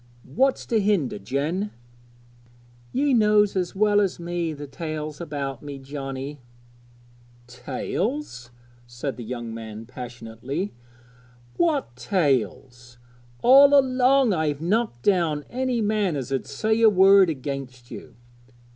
[0.35, 1.69] what's to hinder, Jen?'
[2.91, 6.39] 'Ye knows as well as me the tales about me, Johnnie.'
[7.45, 8.49] 'Tales!'
[8.87, 10.73] said the young man passionately;
[11.57, 12.97] 'what tales?
[13.43, 18.15] All along I've knocked down any man as 'ud say a word against you.'